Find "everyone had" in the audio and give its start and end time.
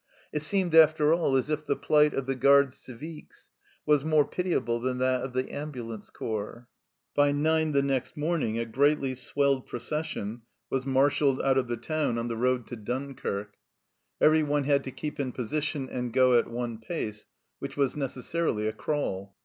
14.19-14.83